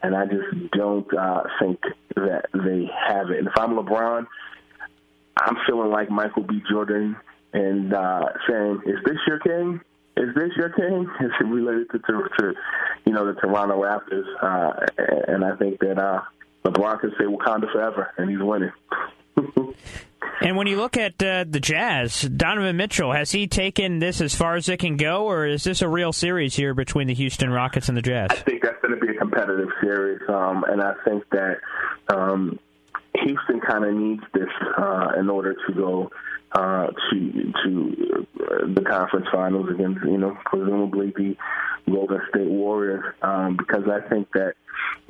and 0.02 0.16
I 0.16 0.26
just 0.26 0.72
don't 0.72 1.08
uh, 1.18 1.44
think 1.60 1.80
that 2.16 2.46
they 2.54 2.90
have 3.08 3.30
it. 3.30 3.40
And 3.40 3.48
if 3.48 3.54
I'm 3.58 3.72
LeBron, 3.72 4.26
I'm 5.38 5.58
feeling 5.68 5.92
like 5.92 6.10
Michael 6.10 6.44
B. 6.44 6.62
Jordan 6.70 7.16
and 7.54 7.94
uh, 7.94 8.26
saying, 8.48 8.82
"Is 8.86 8.98
this 9.06 9.18
your 9.28 9.40
king? 9.40 9.82
Is 10.16 10.34
this 10.36 10.52
your 10.56 10.70
king?" 10.70 11.10
Is 11.22 11.32
it 11.40 11.44
related 11.46 11.90
to, 11.92 12.00
to, 12.00 12.30
to 12.40 12.54
you 13.06 13.14
know 13.14 13.26
the 13.26 13.40
Toronto 13.40 13.82
Raptors? 13.82 14.26
Uh, 14.42 14.86
and 15.28 15.44
I 15.44 15.56
think 15.58 15.80
that 15.80 16.00
uh, 16.00 16.22
LeBron 16.66 17.02
can 17.02 17.12
say 17.18 17.26
Wakanda 17.26 17.72
forever, 17.72 18.14
and 18.18 18.30
he's 18.30 18.40
winning. 18.40 18.72
and 20.42 20.56
when 20.56 20.68
you 20.68 20.78
look 20.78 20.98
at 20.98 21.22
uh, 21.22 21.46
the 21.48 21.60
Jazz, 21.60 22.22
Donovan 22.22 22.78
Mitchell, 22.78 23.12
has 23.12 23.32
he 23.32 23.48
taken 23.48 24.00
this 24.00 24.22
as 24.22 24.36
far 24.36 24.56
as 24.56 24.70
it 24.70 24.78
can 24.78 24.98
go, 24.98 25.26
or 25.26 25.46
is 25.46 25.64
this 25.64 25.82
a 25.82 25.90
real 25.90 26.14
series 26.14 26.56
here 26.56 26.74
between 26.74 27.08
the 27.08 27.14
Houston 27.14 27.50
Rockets 27.50 27.90
and 27.90 27.98
the 27.98 28.02
Jazz? 28.02 28.28
I 28.32 28.36
think 28.36 28.62
that's 28.62 28.82
going 28.82 29.00
to 29.00 29.06
be 29.06 29.16
a 29.16 29.20
competitive 29.20 29.70
series, 29.82 30.22
um, 30.30 30.64
and 30.66 30.82
I 30.82 30.94
think 31.06 31.24
that 31.32 31.58
um, 32.10 32.60
Houston 33.16 33.60
kind 33.62 33.86
of 33.86 33.94
needs 33.94 34.24
this 34.34 34.50
uh, 34.78 35.14
in 35.20 35.30
order 35.30 35.56
to 35.68 35.74
go 35.74 36.12
uh, 36.54 36.88
to 36.88 37.54
to 37.64 38.28
uh, 38.40 38.74
the 38.74 38.84
conference 38.88 39.28
finals 39.32 39.70
against, 39.70 40.04
you 40.06 40.18
know, 40.18 40.38
presumably 40.46 41.12
the 41.16 41.36
Golden 41.90 42.22
State 42.30 42.48
Warriors, 42.48 43.04
um, 43.22 43.58
because 43.58 43.84
I 43.88 44.08
think 44.10 44.28
that 44.34 44.54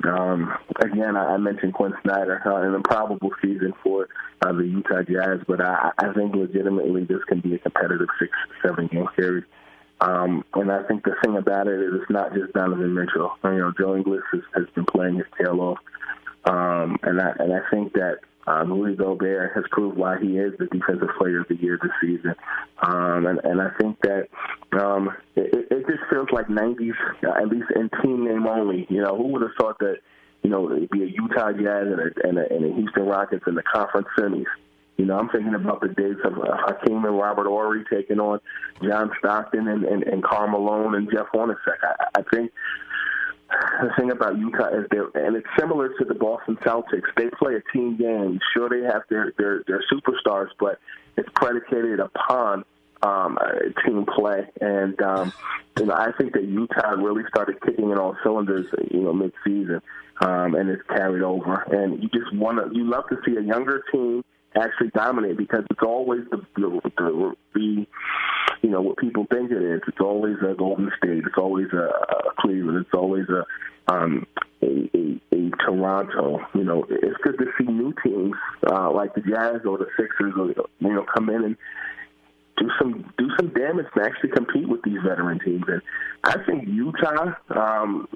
um, 0.04 0.52
again 0.80 1.16
I, 1.16 1.34
I 1.34 1.36
mentioned 1.36 1.74
Quin 1.74 1.94
Snyder 2.02 2.42
uh, 2.44 2.62
an 2.62 2.74
improbable 2.74 3.30
season 3.42 3.72
for 3.82 4.08
uh, 4.42 4.52
the 4.52 4.64
Utah 4.64 5.02
Jazz, 5.02 5.40
but 5.46 5.60
I, 5.60 5.90
I 5.98 6.12
think 6.12 6.34
legitimately 6.34 7.04
this 7.04 7.22
can 7.28 7.40
be 7.40 7.54
a 7.54 7.58
competitive 7.58 8.08
six 8.18 8.32
seven 8.62 8.86
game 8.88 9.08
series. 9.16 9.44
Um, 10.00 10.44
and 10.54 10.70
I 10.70 10.84
think 10.84 11.02
the 11.04 11.16
thing 11.24 11.36
about 11.36 11.66
it 11.66 11.80
is 11.80 12.00
it's 12.00 12.10
not 12.10 12.32
just 12.32 12.52
Donovan 12.52 12.94
Mitchell. 12.94 13.32
You 13.42 13.58
know, 13.58 13.72
Joe 13.76 13.96
Ingles 13.96 14.22
has, 14.32 14.42
has 14.54 14.66
been 14.74 14.84
playing 14.84 15.16
his 15.16 15.26
tail 15.36 15.60
off. 15.60 15.78
Um, 16.44 16.98
and 17.02 17.20
I 17.20 17.32
and 17.38 17.52
I 17.52 17.60
think 17.70 17.94
that 17.94 18.20
um, 18.48 18.72
Rudy 18.72 18.96
Gobert 18.96 19.52
has 19.54 19.64
proved 19.70 19.98
why 19.98 20.18
he 20.18 20.38
is 20.38 20.54
the 20.58 20.66
defensive 20.66 21.08
player 21.18 21.40
of 21.40 21.48
the 21.48 21.56
year 21.56 21.78
this 21.80 21.92
season. 22.00 22.34
Um, 22.82 23.26
and, 23.26 23.40
and 23.44 23.60
I 23.60 23.70
think 23.78 23.98
that 24.02 24.28
um, 24.72 25.10
it, 25.36 25.68
it 25.70 25.86
just 25.86 26.04
feels 26.10 26.28
like 26.32 26.46
90s, 26.46 26.92
uh, 27.24 27.42
at 27.42 27.48
least 27.48 27.66
in 27.76 27.90
team 28.02 28.24
name 28.24 28.46
only. 28.46 28.86
You 28.88 29.02
know, 29.02 29.16
who 29.16 29.24
would 29.28 29.42
have 29.42 29.50
thought 29.60 29.78
that, 29.80 29.96
you 30.42 30.50
know, 30.50 30.72
it'd 30.72 30.90
be 30.90 31.02
a 31.02 31.06
Utah 31.06 31.52
Jazz 31.52 31.88
and 31.88 32.00
a, 32.00 32.28
and 32.28 32.38
a, 32.38 32.54
and 32.54 32.64
a 32.64 32.74
Houston 32.74 33.04
Rockets 33.04 33.44
in 33.46 33.54
the 33.54 33.62
conference 33.62 34.08
semis. 34.18 34.46
You 34.96 35.04
know, 35.04 35.18
I'm 35.18 35.28
thinking 35.28 35.54
about 35.54 35.80
the 35.80 35.88
days 35.88 36.16
of 36.24 36.38
uh, 36.38 36.56
Hakeem 36.56 37.04
and 37.04 37.18
Robert 37.18 37.46
Horry 37.46 37.84
taking 37.92 38.18
on 38.18 38.40
John 38.82 39.12
Stockton 39.18 39.68
and, 39.68 39.84
and, 39.84 40.02
and 40.02 40.24
Karl 40.24 40.48
Malone 40.48 40.94
and 40.96 41.08
Jeff 41.10 41.26
Hornacek. 41.32 41.78
I, 41.82 42.18
I 42.18 42.22
think 42.34 42.50
the 43.48 43.90
thing 43.96 44.10
about 44.10 44.38
Utah 44.38 44.68
is 44.68 44.86
they 44.90 44.98
and 44.98 45.36
it's 45.36 45.46
similar 45.58 45.88
to 45.88 46.04
the 46.04 46.14
Boston 46.14 46.56
Celtics. 46.56 47.08
They 47.16 47.30
play 47.30 47.54
a 47.54 47.72
team 47.72 47.96
game. 47.96 48.40
Sure, 48.52 48.68
they 48.68 48.84
have 48.86 49.02
their 49.08 49.32
their, 49.38 49.62
their 49.66 49.82
superstars, 49.92 50.48
but 50.58 50.78
it's 51.16 51.28
predicated 51.34 52.00
upon 52.00 52.64
um, 53.02 53.38
team 53.84 54.04
play. 54.06 54.46
And 54.60 55.00
um, 55.02 55.32
you 55.78 55.86
know, 55.86 55.94
I 55.94 56.12
think 56.18 56.32
that 56.34 56.44
Utah 56.44 56.90
really 56.90 57.22
started 57.28 57.60
kicking 57.62 57.90
in 57.90 57.98
all 57.98 58.16
cylinders, 58.22 58.66
you 58.90 59.00
know, 59.00 59.12
mid-season, 59.12 59.80
um, 60.20 60.54
and 60.54 60.68
it's 60.68 60.82
carried 60.88 61.22
over. 61.22 61.62
And 61.62 62.02
you 62.02 62.08
just 62.08 62.34
want 62.34 62.58
to, 62.58 62.76
you 62.76 62.84
love 62.84 63.08
to 63.08 63.16
see 63.24 63.36
a 63.36 63.42
younger 63.42 63.84
team 63.92 64.24
actually 64.56 64.90
dominate 64.94 65.36
because 65.36 65.64
it's 65.70 65.82
always 65.82 66.22
the 66.30 66.44
the, 66.56 67.34
the, 67.54 67.86
you 68.62 68.70
know 68.70 68.80
what 68.80 68.96
people 68.98 69.26
think 69.30 69.50
it 69.50 69.62
is. 69.62 69.80
It's 69.86 70.00
always 70.00 70.36
a 70.42 70.54
Golden 70.54 70.90
State. 70.98 71.24
It's 71.26 71.38
always 71.38 71.68
a, 71.72 71.76
a 71.76 72.32
Cleveland. 72.40 72.78
It's 72.78 72.94
always 72.94 73.26
a 73.28 73.44
um, 73.92 74.26
a, 74.62 74.90
a, 74.94 75.20
a 75.32 75.50
Toronto. 75.64 76.40
You 76.54 76.64
know, 76.64 76.86
it's 76.88 77.16
good 77.22 77.38
to 77.38 77.46
see 77.58 77.70
new 77.70 77.94
teams 78.04 78.34
uh, 78.70 78.90
like 78.92 79.14
the 79.14 79.22
Jazz 79.22 79.62
or 79.64 79.78
the 79.78 79.86
Sixers, 79.98 80.34
or, 80.36 80.48
you 80.80 80.94
know, 80.94 81.06
come 81.14 81.30
in 81.30 81.44
and 81.44 81.56
do 82.58 82.70
some 82.78 83.12
do 83.16 83.28
some 83.38 83.48
damage 83.52 83.86
and 83.94 84.04
actually 84.04 84.30
compete 84.30 84.68
with 84.68 84.82
these 84.82 84.98
veteran 85.06 85.38
teams. 85.40 85.64
And 85.68 85.82
I 86.24 86.36
think 86.44 86.68
Utah, 86.68 87.34
um, 87.50 88.08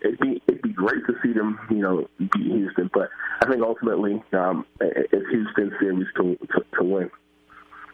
it'd 0.00 0.20
be 0.20 0.42
it'd 0.46 0.62
be 0.62 0.72
great 0.72 1.06
to 1.06 1.14
see 1.22 1.32
them, 1.32 1.58
you 1.70 1.78
know, 1.78 2.08
beat 2.18 2.30
Houston. 2.34 2.90
But 2.92 3.10
I 3.40 3.46
think 3.46 3.62
ultimately 3.62 4.22
um, 4.32 4.66
it's 4.80 5.30
Houston's 5.30 5.72
series 5.80 6.06
to, 6.16 6.36
to 6.36 6.64
to 6.78 6.84
win. 6.84 7.10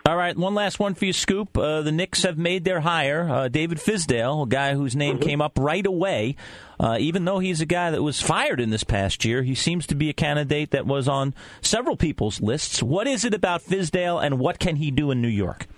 All 0.06 0.16
right, 0.16 0.36
one 0.36 0.54
last 0.54 0.78
one 0.78 0.92
for 0.92 1.06
you, 1.06 1.14
Scoop. 1.14 1.56
Uh, 1.56 1.80
the 1.80 1.90
Knicks 1.90 2.24
have 2.24 2.36
made 2.36 2.64
their 2.64 2.80
hire, 2.80 3.26
uh, 3.26 3.48
David 3.48 3.78
Fizdale, 3.78 4.42
a 4.42 4.46
guy 4.46 4.74
whose 4.74 4.94
name 4.94 5.14
mm-hmm. 5.16 5.26
came 5.26 5.40
up 5.40 5.58
right 5.58 5.86
away. 5.86 6.36
Uh, 6.78 6.98
even 7.00 7.24
though 7.24 7.38
he's 7.38 7.62
a 7.62 7.66
guy 7.66 7.90
that 7.90 8.02
was 8.02 8.20
fired 8.20 8.60
in 8.60 8.68
this 8.68 8.84
past 8.84 9.24
year, 9.24 9.42
he 9.42 9.54
seems 9.54 9.86
to 9.86 9.94
be 9.94 10.10
a 10.10 10.12
candidate 10.12 10.72
that 10.72 10.84
was 10.84 11.08
on 11.08 11.34
several 11.62 11.96
people's 11.96 12.42
lists. 12.42 12.82
What 12.82 13.06
is 13.06 13.24
it 13.24 13.32
about 13.32 13.62
Fizdale, 13.62 14.22
and 14.22 14.38
what 14.38 14.58
can 14.58 14.76
he 14.76 14.90
do 14.90 15.10
in 15.10 15.22
New 15.22 15.28
York? 15.28 15.68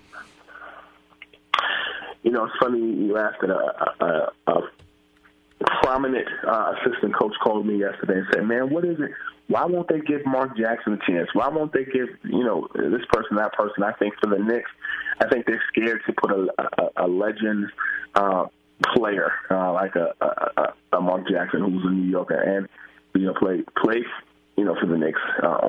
You 2.26 2.32
know, 2.32 2.44
it's 2.46 2.54
funny 2.60 2.80
you 2.80 3.16
asked 3.16 3.40
it. 3.40 3.50
A, 3.50 4.04
a, 4.04 4.32
a 4.48 4.62
prominent 5.80 6.26
uh, 6.44 6.72
assistant 6.74 7.14
coach 7.14 7.32
called 7.40 7.64
me 7.64 7.78
yesterday 7.78 8.18
and 8.18 8.26
said, 8.32 8.44
"Man, 8.44 8.68
what 8.68 8.84
is 8.84 8.98
it? 8.98 9.12
Why 9.46 9.64
won't 9.64 9.86
they 9.86 10.00
give 10.00 10.26
Mark 10.26 10.56
Jackson 10.56 10.94
a 10.94 11.10
chance? 11.10 11.28
Why 11.34 11.46
won't 11.46 11.72
they 11.72 11.84
give 11.84 12.08
you 12.24 12.42
know 12.42 12.66
this 12.74 13.06
person, 13.12 13.36
that 13.36 13.52
person? 13.52 13.84
I 13.84 13.92
think 13.92 14.14
for 14.20 14.28
the 14.28 14.42
Knicks, 14.42 14.68
I 15.20 15.28
think 15.28 15.46
they're 15.46 15.62
scared 15.68 16.02
to 16.08 16.12
put 16.14 16.32
a, 16.32 16.48
a, 16.58 17.04
a 17.04 17.06
legend 17.06 17.70
uh, 18.16 18.46
player 18.96 19.30
uh, 19.48 19.72
like 19.72 19.94
a, 19.94 20.12
a, 20.20 20.96
a 20.96 21.00
Mark 21.00 21.28
Jackson, 21.28 21.60
who's 21.60 21.84
a 21.84 21.90
New 21.90 22.10
Yorker, 22.10 22.40
and 22.40 22.68
you 23.14 23.28
know 23.28 23.34
play 23.34 23.62
play 23.84 24.04
you 24.56 24.64
know 24.64 24.74
for 24.80 24.86
the 24.86 24.98
Knicks 24.98 25.20
uh, 25.44 25.68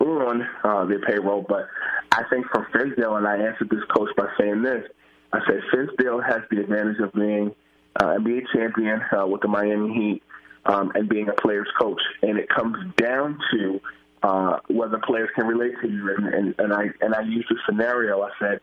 on 0.00 0.48
uh, 0.64 0.86
their 0.86 1.00
payroll. 1.00 1.44
But 1.46 1.68
I 2.12 2.22
think 2.30 2.46
for 2.46 2.66
Fizdale, 2.72 3.18
and 3.18 3.26
I 3.26 3.36
answered 3.36 3.68
this 3.68 3.84
coach 3.94 4.08
by 4.16 4.28
saying 4.38 4.62
this: 4.62 4.86
I 5.32 5.40
said 5.46 5.60
Fizdale 5.72 6.24
has 6.24 6.42
the 6.50 6.60
advantage 6.60 6.98
of 7.00 7.12
being 7.12 7.54
uh, 7.96 8.16
NBA 8.18 8.42
champion 8.54 9.00
uh, 9.16 9.26
with 9.26 9.42
the 9.42 9.48
Miami 9.48 9.94
Heat 9.94 10.22
um, 10.64 10.92
and 10.94 11.08
being 11.08 11.28
a 11.28 11.32
player's 11.32 11.68
coach. 11.80 12.00
And 12.22 12.38
it 12.38 12.48
comes 12.48 12.76
down 12.96 13.38
to 13.52 13.80
uh, 14.22 14.58
whether 14.68 14.98
players 14.98 15.30
can 15.34 15.46
relate 15.46 15.74
to 15.82 15.88
you. 15.88 16.14
And, 16.16 16.34
and, 16.34 16.54
and 16.58 16.72
I 16.72 16.86
and 17.00 17.14
I 17.14 17.22
used 17.22 17.50
a 17.50 17.54
scenario. 17.66 18.22
I 18.22 18.30
said, 18.38 18.60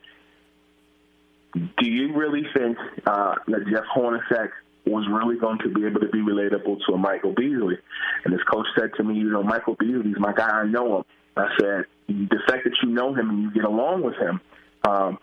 "Do 1.78 1.90
you 1.90 2.16
really 2.16 2.44
think 2.54 2.78
uh, 3.06 3.36
that 3.48 3.66
Jeff 3.72 3.86
Hornacek 3.96 4.50
was 4.86 5.06
really 5.10 5.38
going 5.38 5.60
to 5.60 5.70
be 5.70 5.86
able 5.86 6.00
to 6.02 6.08
be 6.08 6.20
relatable 6.20 6.80
to 6.88 6.94
a 6.94 6.98
Michael 6.98 7.34
Beasley?" 7.34 7.78
And 8.24 8.34
his 8.34 8.44
coach 8.44 8.68
said 8.78 8.92
to 8.98 9.04
me, 9.04 9.16
"You 9.16 9.32
know, 9.32 9.44
Michael 9.44 9.76
Beasley's 9.80 10.20
my 10.20 10.34
guy. 10.34 10.50
I 10.50 10.66
know 10.66 10.98
him." 10.98 11.04
I 11.36 11.48
said, 11.60 11.86
"The 12.08 12.40
fact 12.48 12.66
that 12.66 12.74
you 12.84 12.90
know 12.90 13.14
him 13.14 13.30
and 13.30 13.44
you 13.44 13.52
get 13.52 13.64
along 13.64 14.04
with 14.04 14.16
him." 14.16 14.42
Um, 14.88 15.18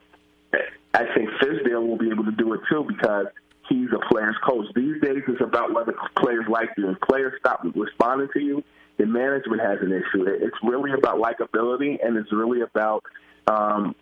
I 0.95 1.05
think 1.15 1.29
Fizdale 1.43 1.87
will 1.87 1.99
be 1.99 2.11
able 2.11 2.25
to 2.25 2.33
do 2.33 2.53
it 2.55 2.61
too 2.71 2.85
because 2.87 3.27
he's 3.69 3.89
a 3.93 3.99
player's 4.13 4.37
coach. 4.47 4.67
These 4.75 5.03
days, 5.03 5.23
it's 5.27 5.41
about 5.41 5.75
whether 5.75 5.95
players 6.17 6.47
like 6.49 6.71
you. 6.77 6.91
If 6.91 7.01
players 7.01 7.35
stop 7.41 7.65
responding 7.75 8.29
to 8.33 8.41
you, 8.41 8.65
the 8.97 9.07
management 9.07 9.61
has 9.61 9.79
an 9.81 9.91
issue. 9.91 10.25
It's 10.27 10.57
really 10.63 10.93
about 10.93 11.21
likability, 11.21 11.99
and 12.05 12.17
it's 12.17 12.33
really 12.33 12.61
about 12.61 13.03
um, 13.49 13.97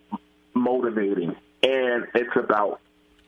motivating, 0.54 1.34
and 1.62 2.06
it's 2.14 2.36
about 2.36 2.80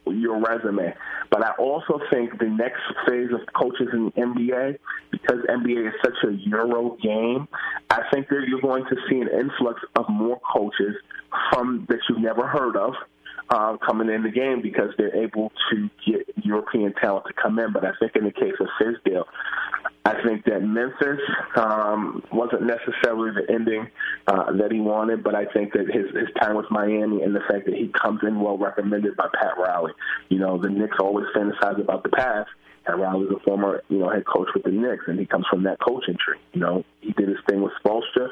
your 0.06 0.38
resume. 0.40 0.94
But 1.30 1.42
I 1.42 1.52
also 1.52 1.98
think 2.12 2.38
the 2.38 2.48
next 2.48 2.82
phase 3.08 3.30
of 3.32 3.40
coaches 3.54 3.88
in 3.94 4.06
the 4.06 4.10
NBA, 4.12 4.78
because 5.10 5.38
NBA 5.48 5.88
is 5.88 5.94
such 6.04 6.22
a 6.28 6.32
Euro 6.50 6.98
game, 7.02 7.48
I 7.88 8.02
think 8.12 8.28
that 8.28 8.44
you're 8.46 8.60
going 8.60 8.84
to 8.84 8.96
see 9.08 9.20
an 9.20 9.28
influx 9.28 9.80
of 9.96 10.04
more 10.10 10.38
coaches 10.52 10.96
from 11.50 11.86
that 11.88 12.00
you've 12.10 12.20
never 12.20 12.46
heard 12.46 12.76
of 12.76 12.92
uh, 13.50 13.76
coming 13.78 14.08
in 14.08 14.22
the 14.22 14.30
game 14.30 14.62
because 14.62 14.90
they're 14.96 15.14
able 15.16 15.52
to 15.70 15.90
get 16.06 16.26
European 16.44 16.94
talent 16.94 17.26
to 17.26 17.32
come 17.34 17.58
in. 17.58 17.72
But 17.72 17.84
I 17.84 17.92
think 17.98 18.16
in 18.16 18.24
the 18.24 18.32
case 18.32 18.54
of 18.60 18.66
Fizdale, 18.80 19.24
I 20.06 20.22
think 20.22 20.44
that 20.44 20.60
Memphis 20.60 21.20
um, 21.56 22.22
wasn't 22.30 22.62
necessarily 22.62 23.30
the 23.30 23.50
ending 23.52 23.88
uh, 24.26 24.52
that 24.52 24.70
he 24.70 24.80
wanted, 24.80 25.24
but 25.24 25.34
I 25.34 25.46
think 25.46 25.72
that 25.72 25.86
his 25.86 26.14
his 26.14 26.28
time 26.40 26.56
with 26.56 26.70
Miami 26.70 27.22
and 27.22 27.34
the 27.34 27.40
fact 27.48 27.64
that 27.66 27.74
he 27.74 27.88
comes 27.88 28.20
in 28.22 28.40
well 28.40 28.58
recommended 28.58 29.16
by 29.16 29.28
Pat 29.32 29.56
Riley. 29.58 29.92
You 30.28 30.38
know, 30.38 30.58
the 30.58 30.68
Knicks 30.68 30.96
always 31.00 31.26
fantasize 31.34 31.80
about 31.80 32.02
the 32.02 32.10
past. 32.10 32.50
Pat 32.84 32.98
Riley's 32.98 33.30
a 33.30 33.40
former, 33.40 33.82
you 33.88 33.98
know, 33.98 34.10
head 34.10 34.24
coach 34.26 34.48
with 34.54 34.64
the 34.64 34.70
Knicks, 34.70 35.04
and 35.06 35.18
he 35.18 35.26
comes 35.26 35.46
from 35.50 35.62
that 35.64 35.78
coaching 35.80 36.16
tree. 36.22 36.38
You 36.52 36.60
know, 36.60 36.84
he 37.00 37.12
did 37.12 37.28
his 37.28 37.38
thing 37.48 37.62
with 37.62 37.72
Spoelstra, 37.84 38.28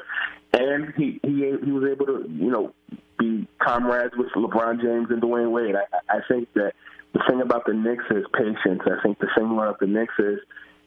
and 0.53 0.93
he 0.95 1.19
he 1.23 1.55
he 1.63 1.71
was 1.71 1.89
able 1.91 2.05
to, 2.05 2.29
you 2.29 2.51
know, 2.51 2.73
be 3.17 3.47
comrades 3.59 4.13
with 4.17 4.29
LeBron 4.35 4.81
James 4.81 5.07
and 5.09 5.21
Dwyane 5.21 5.51
Wade. 5.51 5.75
I, 5.75 6.17
I 6.17 6.19
think 6.27 6.51
that 6.53 6.73
the 7.13 7.21
thing 7.27 7.41
about 7.41 7.65
the 7.65 7.73
Knicks 7.73 8.05
is 8.11 8.25
patience. 8.33 8.81
I 8.85 9.01
think 9.03 9.19
the 9.19 9.29
thing 9.35 9.51
about 9.51 9.79
the 9.79 9.87
Knicks 9.87 10.13
is, 10.19 10.39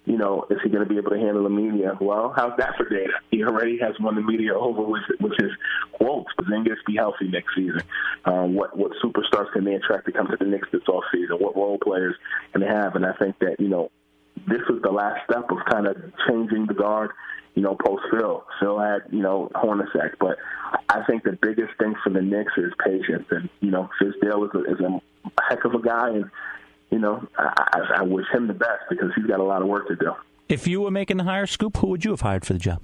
you 0.06 0.16
know, 0.16 0.46
is 0.50 0.58
he 0.62 0.70
going 0.70 0.84
to 0.84 0.88
be 0.88 0.98
able 0.98 1.10
to 1.10 1.18
handle 1.18 1.42
the 1.42 1.50
media? 1.50 1.98
Well, 2.00 2.32
how's 2.34 2.56
that 2.58 2.76
for 2.76 2.88
data? 2.88 3.12
He 3.32 3.42
already 3.42 3.78
has 3.78 3.94
won 3.98 4.14
the 4.14 4.22
media 4.22 4.54
over 4.54 4.82
with 4.82 5.02
with 5.20 5.32
his 5.38 5.50
quotes. 5.92 6.30
But 6.36 6.46
then 6.48 6.62
gets 6.62 6.78
to 6.86 6.92
be 6.92 6.96
healthy 6.96 7.28
next 7.28 7.54
season. 7.56 7.82
Um, 8.24 8.54
what 8.54 8.76
what 8.76 8.92
superstars 9.04 9.52
can 9.52 9.64
they 9.64 9.74
attract 9.74 10.06
to 10.06 10.12
come 10.12 10.28
to 10.28 10.36
the 10.36 10.44
Knicks 10.44 10.68
this 10.72 10.86
off 10.88 11.04
season? 11.12 11.36
What 11.38 11.56
role 11.56 11.78
players 11.82 12.14
can 12.52 12.60
they 12.60 12.68
have? 12.68 12.94
And 12.94 13.04
I 13.04 13.12
think 13.14 13.38
that 13.40 13.56
you 13.58 13.68
know 13.68 13.90
this 14.46 14.62
was 14.68 14.80
the 14.82 14.92
last 14.92 15.20
step 15.28 15.50
of 15.50 15.58
kind 15.68 15.88
of 15.88 15.96
changing 16.28 16.66
the 16.66 16.74
guard. 16.74 17.10
You 17.56 17.62
know, 17.62 17.74
post 17.74 18.04
Phil. 18.10 18.44
Phil 18.60 18.78
had 18.78 19.02
you 19.10 19.22
know 19.22 19.50
Hornacek, 19.56 20.14
but 20.20 20.36
I 20.88 21.02
think 21.06 21.24
the 21.24 21.38
biggest 21.40 21.72
thing 21.78 21.94
for 22.04 22.10
the 22.10 22.22
Knicks 22.22 22.52
is 22.56 22.72
patience, 22.84 23.26
and 23.30 23.48
you 23.60 23.70
know, 23.70 23.88
Fizdale 24.00 24.44
is 24.44 24.54
a, 24.54 24.72
is 24.72 24.80
a 24.80 25.00
heck 25.48 25.64
of 25.64 25.74
a 25.74 25.80
guy, 25.80 26.10
and 26.10 26.30
you 26.90 26.98
know, 26.98 27.26
I, 27.38 27.98
I 27.98 28.02
wish 28.02 28.26
him 28.32 28.46
the 28.46 28.54
best 28.54 28.82
because 28.88 29.10
he's 29.16 29.26
got 29.26 29.40
a 29.40 29.44
lot 29.44 29.62
of 29.62 29.68
work 29.68 29.88
to 29.88 29.96
do. 29.96 30.12
If 30.48 30.66
you 30.66 30.80
were 30.80 30.90
making 30.90 31.16
the 31.16 31.24
hire 31.24 31.46
scoop, 31.46 31.76
who 31.78 31.88
would 31.88 32.04
you 32.04 32.12
have 32.12 32.20
hired 32.20 32.44
for 32.46 32.52
the 32.52 32.58
job? 32.58 32.80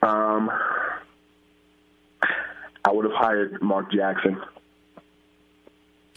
Um, 0.00 0.50
I 2.84 2.92
would 2.92 3.04
have 3.04 3.14
hired 3.14 3.60
Mark 3.60 3.90
Jackson. 3.92 4.40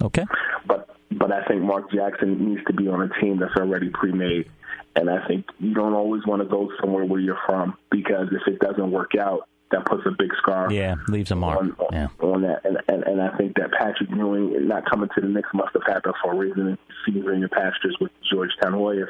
Okay. 0.01 0.25
But 0.67 0.89
but 1.11 1.31
I 1.31 1.43
think 1.45 1.61
Mark 1.63 1.91
Jackson 1.91 2.49
needs 2.49 2.63
to 2.67 2.73
be 2.73 2.87
on 2.87 3.01
a 3.01 3.09
team 3.19 3.39
that's 3.39 3.55
already 3.57 3.89
pre-made, 3.89 4.49
and 4.95 5.09
I 5.09 5.27
think 5.27 5.45
you 5.59 5.73
don't 5.73 5.93
always 5.93 6.25
want 6.25 6.41
to 6.41 6.47
go 6.47 6.69
somewhere 6.79 7.03
where 7.03 7.19
you're 7.19 7.39
from 7.45 7.77
because 7.89 8.27
if 8.31 8.47
it 8.47 8.59
doesn't 8.59 8.91
work 8.91 9.15
out, 9.19 9.47
that 9.71 9.85
puts 9.85 10.03
a 10.05 10.11
big 10.11 10.31
scar. 10.37 10.71
Yeah, 10.71 10.95
leaves 11.07 11.31
a 11.31 11.35
mark. 11.35 11.59
On, 11.59 11.75
yeah. 11.91 12.07
on 12.19 12.41
that, 12.43 12.65
and, 12.65 12.77
and 12.87 13.03
and 13.03 13.21
I 13.21 13.35
think 13.37 13.55
that 13.57 13.71
Patrick 13.71 14.09
Ewing 14.09 14.67
not 14.67 14.89
coming 14.89 15.09
to 15.15 15.21
the 15.21 15.27
Knicks 15.27 15.49
must 15.53 15.73
have 15.73 15.83
happened 15.85 16.15
for 16.23 16.33
a 16.33 16.35
reason. 16.35 16.77
Seeing 17.05 17.25
in 17.25 17.39
your 17.39 17.49
pastures 17.49 17.97
with 17.99 18.11
Georgetown 18.31 18.77
Warriors, 18.77 19.09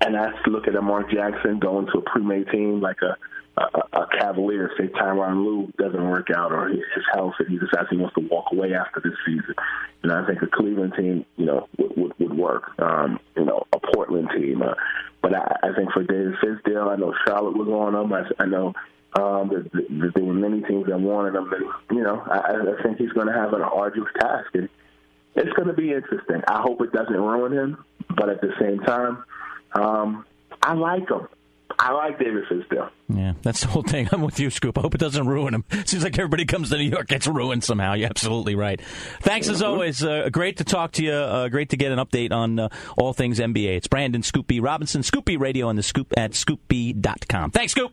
and 0.00 0.16
I 0.16 0.32
look 0.46 0.68
at 0.68 0.74
a 0.74 0.82
Mark 0.82 1.10
Jackson 1.10 1.58
going 1.58 1.86
to 1.86 1.98
a 1.98 2.02
pre-made 2.02 2.48
team 2.50 2.80
like 2.80 3.00
a 3.02 3.16
a, 3.56 3.98
a 4.00 4.06
Cavalier, 4.18 4.70
say 4.78 4.88
Tyronn 4.88 5.44
Lue 5.44 5.72
doesn't 5.78 6.08
work 6.08 6.28
out 6.34 6.52
or 6.52 6.68
his 6.68 6.80
health, 7.12 7.34
and 7.38 7.48
he 7.48 7.58
decides 7.58 7.88
he 7.90 7.96
wants 7.96 8.14
to 8.14 8.28
walk 8.28 8.46
away 8.52 8.74
after 8.74 9.00
this 9.00 9.14
season. 9.24 9.54
And 10.02 10.12
I 10.12 10.26
think 10.26 10.42
a 10.42 10.46
Cleveland 10.46 10.94
team, 10.96 11.24
you 11.36 11.46
know, 11.46 11.68
would 11.78 11.96
would, 11.96 12.18
would 12.18 12.36
work. 12.36 12.78
Um, 12.78 13.18
you 13.36 13.44
know, 13.44 13.66
a 13.72 13.78
Portland 13.94 14.28
team. 14.36 14.62
Uh, 14.62 14.74
but 15.22 15.34
I, 15.34 15.56
I 15.62 15.74
think 15.74 15.90
for 15.92 16.02
David 16.02 16.34
Fizdale, 16.42 16.92
I 16.92 16.96
know 16.96 17.14
Charlotte 17.26 17.56
was 17.56 17.66
going 17.66 17.94
on 17.94 18.04
him. 18.04 18.12
I, 18.12 18.42
I 18.42 18.46
know 18.46 18.74
um, 19.16 19.48
there 20.14 20.22
were 20.22 20.34
many 20.34 20.60
teams 20.62 20.86
that 20.86 21.00
wanted 21.00 21.34
him. 21.34 21.52
And, 21.52 21.98
you 21.98 22.04
know, 22.04 22.22
I, 22.26 22.78
I 22.78 22.82
think 22.82 22.98
he's 22.98 23.12
going 23.12 23.28
to 23.28 23.32
have 23.32 23.52
an 23.52 23.62
arduous 23.62 24.10
task. 24.18 24.54
And 24.54 24.68
it's 25.34 25.52
going 25.54 25.68
to 25.68 25.74
be 25.74 25.92
interesting. 25.92 26.42
I 26.48 26.60
hope 26.60 26.80
it 26.82 26.92
doesn't 26.92 27.14
ruin 27.14 27.52
him, 27.52 27.84
but 28.16 28.28
at 28.28 28.40
the 28.40 28.52
same 28.60 28.80
time, 28.80 29.24
um, 29.74 30.26
I 30.62 30.74
like 30.74 31.10
him. 31.10 31.28
I 31.78 31.92
like 31.92 32.18
David 32.18 32.44
Fizdale. 32.50 32.90
Yeah, 33.08 33.34
that's 33.42 33.60
the 33.60 33.66
whole 33.66 33.82
thing. 33.82 34.08
I'm 34.12 34.22
with 34.22 34.40
you, 34.40 34.48
Scoop. 34.50 34.78
I 34.78 34.80
hope 34.80 34.94
it 34.94 35.00
doesn't 35.00 35.26
ruin 35.26 35.54
him. 35.54 35.64
Seems 35.84 36.04
like 36.04 36.18
everybody 36.18 36.46
comes 36.46 36.70
to 36.70 36.78
New 36.78 36.84
York 36.84 37.06
gets 37.06 37.26
ruined 37.26 37.64
somehow. 37.64 37.94
You're 37.94 38.08
absolutely 38.08 38.54
right. 38.54 38.80
Thanks 39.20 39.48
as 39.48 39.62
always. 39.62 40.02
Uh, 40.02 40.28
great 40.30 40.56
to 40.58 40.64
talk 40.64 40.92
to 40.92 41.04
you. 41.04 41.12
Uh, 41.12 41.48
great 41.48 41.70
to 41.70 41.76
get 41.76 41.92
an 41.92 41.98
update 41.98 42.32
on 42.32 42.58
uh, 42.58 42.68
all 42.96 43.12
things 43.12 43.38
NBA. 43.38 43.76
It's 43.76 43.88
Brandon 43.88 44.22
Scoop 44.22 44.46
B 44.46 44.60
Robinson, 44.60 45.02
Scoop 45.02 45.26
B 45.26 45.36
Radio, 45.36 45.68
and 45.68 45.78
the 45.78 45.82
Scoop 45.82 46.14
at 46.16 46.32
ScoopB.com. 46.32 47.50
Thanks, 47.50 47.72
Scoop. 47.72 47.92